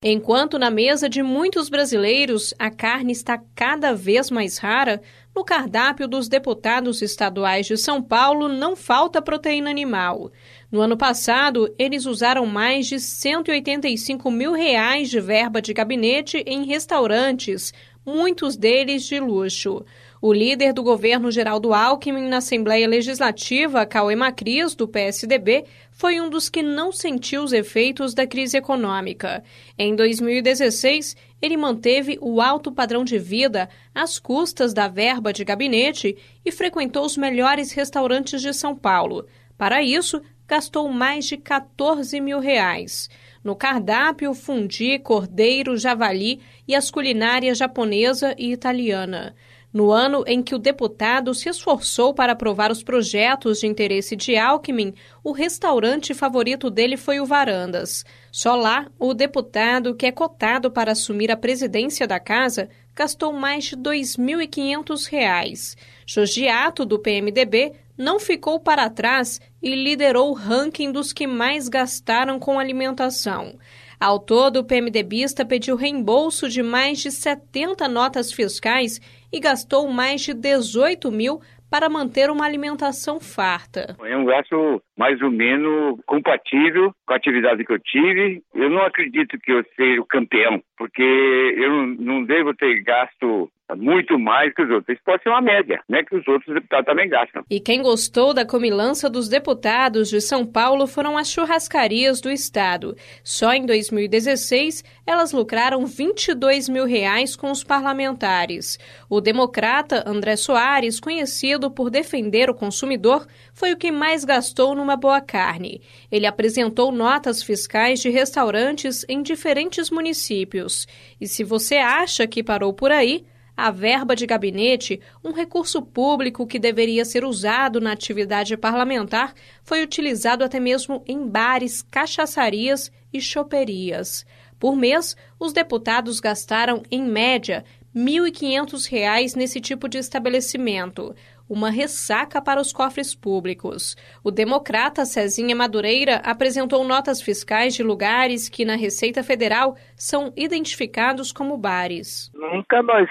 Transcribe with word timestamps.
Enquanto 0.00 0.60
na 0.60 0.70
mesa 0.70 1.08
de 1.08 1.24
muitos 1.24 1.68
brasileiros 1.68 2.54
a 2.56 2.70
carne 2.70 3.10
está 3.10 3.36
cada 3.52 3.92
vez 3.92 4.30
mais 4.30 4.56
rara, 4.56 5.02
no 5.34 5.44
cardápio 5.44 6.06
dos 6.06 6.28
deputados 6.28 7.02
estaduais 7.02 7.66
de 7.66 7.76
São 7.76 8.00
Paulo 8.00 8.46
não 8.48 8.76
falta 8.76 9.20
proteína 9.20 9.68
animal. 9.68 10.30
No 10.70 10.80
ano 10.80 10.96
passado, 10.96 11.74
eles 11.76 12.06
usaram 12.06 12.46
mais 12.46 12.86
de 12.86 13.00
185 13.00 14.30
mil 14.30 14.52
reais 14.52 15.10
de 15.10 15.18
verba 15.18 15.60
de 15.60 15.74
gabinete 15.74 16.44
em 16.46 16.64
restaurantes, 16.64 17.74
muitos 18.06 18.56
deles 18.56 19.02
de 19.02 19.18
luxo. 19.18 19.84
O 20.20 20.32
líder 20.32 20.72
do 20.72 20.82
governo 20.82 21.30
Geraldo 21.30 21.72
Alckmin 21.72 22.28
na 22.28 22.38
Assembleia 22.38 22.88
Legislativa, 22.88 23.86
Cauê 23.86 24.16
Macris, 24.16 24.74
do 24.74 24.88
PSDB, 24.88 25.64
foi 25.92 26.20
um 26.20 26.28
dos 26.28 26.48
que 26.48 26.60
não 26.60 26.90
sentiu 26.90 27.44
os 27.44 27.52
efeitos 27.52 28.14
da 28.14 28.26
crise 28.26 28.56
econômica. 28.56 29.44
Em 29.78 29.94
2016, 29.94 31.16
ele 31.40 31.56
manteve 31.56 32.18
o 32.20 32.40
alto 32.40 32.72
padrão 32.72 33.04
de 33.04 33.16
vida 33.16 33.68
às 33.94 34.18
custas 34.18 34.74
da 34.74 34.88
verba 34.88 35.32
de 35.32 35.44
gabinete 35.44 36.16
e 36.44 36.50
frequentou 36.50 37.04
os 37.04 37.16
melhores 37.16 37.70
restaurantes 37.70 38.42
de 38.42 38.52
São 38.52 38.74
Paulo. 38.74 39.24
Para 39.56 39.84
isso, 39.84 40.20
gastou 40.48 40.88
mais 40.88 41.26
de 41.26 41.36
14 41.36 42.20
mil 42.20 42.40
reais. 42.40 43.08
No 43.44 43.54
cardápio, 43.54 44.34
fundi, 44.34 44.98
cordeiro, 44.98 45.76
javali 45.76 46.40
e 46.66 46.74
as 46.74 46.90
culinárias 46.90 47.58
japonesa 47.58 48.34
e 48.36 48.50
italiana. 48.50 49.36
No 49.72 49.90
ano 49.92 50.24
em 50.26 50.42
que 50.42 50.54
o 50.54 50.58
deputado 50.58 51.34
se 51.34 51.48
esforçou 51.48 52.14
para 52.14 52.32
aprovar 52.32 52.72
os 52.72 52.82
projetos 52.82 53.60
de 53.60 53.66
interesse 53.66 54.16
de 54.16 54.34
Alckmin, 54.36 54.94
o 55.22 55.30
restaurante 55.30 56.14
favorito 56.14 56.70
dele 56.70 56.96
foi 56.96 57.20
o 57.20 57.26
Varandas. 57.26 58.04
Só 58.32 58.56
lá, 58.56 58.86
o 58.98 59.12
deputado, 59.12 59.94
que 59.94 60.06
é 60.06 60.12
cotado 60.12 60.70
para 60.70 60.92
assumir 60.92 61.30
a 61.30 61.36
presidência 61.36 62.06
da 62.06 62.18
casa, 62.18 62.70
gastou 62.96 63.32
mais 63.32 63.64
de 63.64 63.76
R$ 63.76 63.82
2.500. 63.82 65.76
Jogiato, 66.06 66.86
do 66.86 66.98
PMDB, 66.98 67.74
não 67.96 68.18
ficou 68.18 68.58
para 68.58 68.88
trás 68.88 69.40
e 69.62 69.74
liderou 69.74 70.30
o 70.30 70.34
ranking 70.34 70.90
dos 70.90 71.12
que 71.12 71.26
mais 71.26 71.68
gastaram 71.68 72.38
com 72.38 72.58
alimentação. 72.58 73.58
Ao 74.00 74.20
todo, 74.20 74.60
o 74.60 74.64
PMDBista 74.64 75.44
pediu 75.44 75.74
reembolso 75.74 76.48
de 76.48 76.62
mais 76.62 76.98
de 76.98 77.10
70 77.10 77.88
notas 77.88 78.32
fiscais 78.32 79.00
e 79.32 79.40
gastou 79.40 79.88
mais 79.88 80.20
de 80.20 80.32
18 80.32 81.10
mil 81.10 81.40
para 81.68 81.88
manter 81.88 82.30
uma 82.30 82.46
alimentação 82.46 83.20
farta. 83.20 83.96
É 84.02 84.16
um 84.16 84.24
gasto 84.24 84.82
mais 84.96 85.20
ou 85.20 85.30
menos 85.30 85.98
compatível 86.06 86.94
com 87.06 87.12
a 87.12 87.16
atividade 87.16 87.64
que 87.64 87.72
eu 87.72 87.78
tive. 87.80 88.40
Eu 88.54 88.70
não 88.70 88.82
acredito 88.82 89.38
que 89.38 89.52
eu 89.52 89.64
seja 89.76 90.00
o 90.00 90.06
campeão, 90.06 90.62
porque 90.76 91.02
eu 91.02 91.86
não 91.98 92.24
devo 92.24 92.54
ter 92.54 92.82
gasto 92.82 93.50
muito 93.78 94.18
mais 94.18 94.52
que 94.52 94.62
os 94.62 94.70
outros. 94.70 94.88
Isso 94.88 95.04
pode 95.04 95.22
ser 95.22 95.28
uma 95.28 95.40
média, 95.40 95.80
né? 95.88 96.02
Que 96.02 96.16
os 96.16 96.26
outros 96.26 96.52
deputados 96.52 96.86
também 96.86 97.08
gastam. 97.08 97.44
E 97.48 97.60
quem 97.60 97.80
gostou 97.80 98.34
da 98.34 98.44
comilança 98.44 99.08
dos 99.08 99.28
deputados 99.28 100.10
de 100.10 100.20
São 100.20 100.44
Paulo 100.44 100.88
foram 100.88 101.16
as 101.16 101.30
churrascarias 101.30 102.20
do 102.20 102.28
estado. 102.28 102.96
Só 103.22 103.52
em 103.52 103.64
2016, 103.64 104.82
elas 105.06 105.32
lucraram 105.32 105.86
22 105.86 106.68
mil 106.68 106.86
reais 106.86 107.36
com 107.36 107.52
os 107.52 107.62
parlamentares. 107.62 108.78
O 109.08 109.20
democrata 109.20 110.02
André 110.04 110.34
Soares, 110.34 110.98
conhecido 110.98 111.70
por 111.70 111.88
defender 111.88 112.50
o 112.50 112.54
consumidor, 112.54 113.26
foi 113.54 113.72
o 113.72 113.76
que 113.76 113.92
mais 113.92 114.24
gastou 114.24 114.74
numa 114.74 114.96
boa 114.96 115.20
carne. 115.20 115.80
Ele 116.10 116.26
apresentou 116.26 116.90
notas 116.90 117.44
fiscais 117.44 118.00
de 118.00 118.10
restaurantes 118.10 119.06
em 119.08 119.22
diferentes 119.22 119.88
municípios. 119.88 120.88
E 121.20 121.28
se 121.28 121.44
você 121.44 121.76
acha 121.76 122.26
que 122.26 122.42
parou 122.42 122.72
por 122.72 122.90
aí, 122.90 123.24
a 123.58 123.72
verba 123.72 124.14
de 124.14 124.24
gabinete, 124.24 125.00
um 125.24 125.32
recurso 125.32 125.82
público 125.82 126.46
que 126.46 126.60
deveria 126.60 127.04
ser 127.04 127.24
usado 127.24 127.80
na 127.80 127.90
atividade 127.90 128.56
parlamentar, 128.56 129.34
foi 129.64 129.82
utilizado 129.82 130.44
até 130.44 130.60
mesmo 130.60 131.02
em 131.08 131.26
bares, 131.26 131.82
cachaçarias 131.82 132.92
e 133.12 133.20
choperias. 133.20 134.24
Por 134.60 134.76
mês, 134.76 135.16
os 135.40 135.52
deputados 135.52 136.20
gastaram, 136.20 136.84
em 136.88 137.02
média, 137.02 137.64
R$ 137.92 138.00
1.500 138.00 139.34
nesse 139.34 139.60
tipo 139.60 139.88
de 139.88 139.98
estabelecimento 139.98 141.12
uma 141.48 141.70
ressaca 141.70 142.42
para 142.42 142.60
os 142.60 142.72
cofres 142.72 143.14
públicos. 143.14 143.96
O 144.22 144.30
democrata 144.30 145.06
Cezinha 145.06 145.56
Madureira 145.56 146.16
apresentou 146.16 146.84
notas 146.84 147.22
fiscais 147.22 147.74
de 147.74 147.82
lugares 147.82 148.50
que 148.50 148.66
na 148.66 148.76
Receita 148.76 149.22
Federal 149.22 149.74
são 149.96 150.30
identificados 150.36 151.32
como 151.32 151.56
bares. 151.56 152.30
Nunca 152.34 152.82
nós 152.82 153.08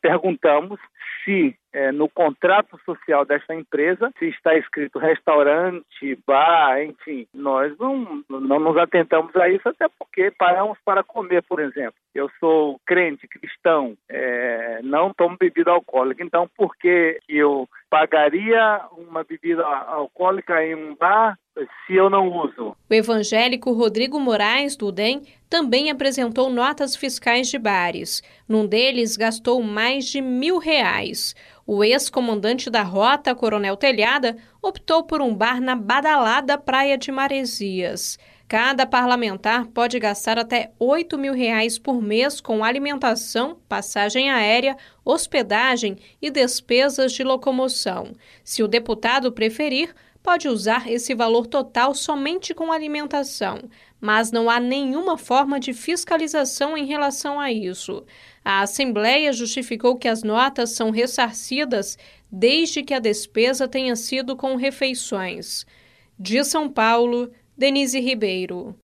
perguntamos 0.00 0.78
se 1.24 1.58
é, 1.72 1.92
no 1.92 2.08
contrato 2.08 2.78
social 2.84 3.24
desta 3.24 3.54
empresa, 3.54 4.12
se 4.18 4.26
está 4.26 4.56
escrito 4.56 4.98
restaurante, 4.98 6.18
bar, 6.26 6.82
enfim, 6.82 7.26
nós 7.32 7.76
não, 7.78 8.22
não 8.28 8.58
nos 8.58 8.76
atentamos 8.76 9.34
a 9.36 9.48
isso, 9.48 9.68
até 9.68 9.86
porque 9.98 10.30
paramos 10.36 10.78
para 10.84 11.02
comer, 11.02 11.42
por 11.42 11.60
exemplo. 11.60 11.94
Eu 12.14 12.30
sou 12.40 12.80
crente, 12.84 13.28
cristão, 13.28 13.96
é, 14.08 14.80
não 14.82 15.14
tomo 15.14 15.36
bebida 15.38 15.70
alcoólica, 15.70 16.24
então 16.24 16.48
por 16.56 16.76
que 16.76 17.18
eu 17.28 17.68
pagaria 17.88 18.80
uma 18.96 19.24
bebida 19.24 19.64
alcoólica 19.64 20.64
em 20.64 20.74
um 20.74 20.94
bar 20.94 21.36
se 21.86 21.94
eu 21.94 22.08
não 22.08 22.28
uso. 22.28 22.76
O 22.88 22.94
evangélico 22.94 23.72
Rodrigo 23.72 24.18
Moraes, 24.18 24.76
do 24.76 24.92
DEM, 24.92 25.22
também 25.48 25.90
apresentou 25.90 26.48
notas 26.48 26.94
fiscais 26.96 27.48
de 27.48 27.58
bares. 27.58 28.22
Num 28.48 28.66
deles, 28.66 29.16
gastou 29.16 29.62
mais 29.62 30.06
de 30.06 30.20
mil 30.20 30.58
reais. 30.58 31.34
O 31.66 31.84
ex-comandante 31.84 32.70
da 32.70 32.82
rota, 32.82 33.34
Coronel 33.34 33.76
Telhada, 33.76 34.36
optou 34.62 35.04
por 35.04 35.20
um 35.20 35.34
bar 35.34 35.60
na 35.60 35.76
badalada 35.76 36.58
Praia 36.58 36.98
de 36.98 37.12
Maresias. 37.12 38.18
Cada 38.50 38.84
parlamentar 38.84 39.68
pode 39.68 39.96
gastar 40.00 40.36
até 40.36 40.72
8 40.76 41.16
mil 41.16 41.32
reais 41.32 41.78
por 41.78 42.02
mês 42.02 42.40
com 42.40 42.64
alimentação, 42.64 43.56
passagem 43.68 44.28
aérea, 44.28 44.76
hospedagem 45.04 45.96
e 46.20 46.32
despesas 46.32 47.12
de 47.12 47.22
locomoção. 47.22 48.12
Se 48.42 48.60
o 48.60 48.66
deputado 48.66 49.30
preferir, 49.30 49.94
pode 50.22 50.48
usar 50.48 50.90
esse 50.90 51.14
valor 51.14 51.46
total 51.46 51.94
somente 51.94 52.54
com 52.54 52.72
alimentação, 52.72 53.58
mas 54.00 54.30
não 54.30 54.48
há 54.48 54.60
nenhuma 54.60 55.16
forma 55.16 55.58
de 55.58 55.72
fiscalização 55.72 56.76
em 56.76 56.86
relação 56.86 57.38
a 57.38 57.50
isso. 57.52 58.04
A 58.44 58.62
Assembleia 58.62 59.32
justificou 59.32 59.96
que 59.96 60.08
as 60.08 60.22
notas 60.22 60.70
são 60.70 60.90
ressarcidas 60.90 61.98
desde 62.30 62.82
que 62.82 62.94
a 62.94 62.98
despesa 62.98 63.68
tenha 63.68 63.96
sido 63.96 64.36
com 64.36 64.56
refeições. 64.56 65.66
De 66.18 66.44
São 66.44 66.70
Paulo, 66.70 67.30
Denise 67.56 68.00
Ribeiro. 68.00 68.74